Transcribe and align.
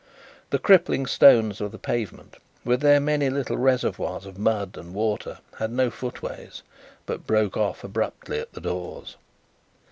The 0.49 0.57
crippling 0.57 1.05
stones 1.05 1.61
of 1.61 1.71
the 1.71 1.77
pavement, 1.77 2.37
with 2.65 2.81
their 2.81 2.99
many 2.99 3.29
little 3.29 3.55
reservoirs 3.57 4.25
of 4.25 4.35
mud 4.35 4.75
and 4.75 4.95
water, 4.95 5.37
had 5.59 5.71
no 5.71 5.91
footways, 5.91 6.63
but 7.05 7.27
broke 7.27 7.55
off 7.55 7.83
abruptly 7.83 8.39
at 8.39 8.53
the 8.53 8.61
doors. 8.61 9.15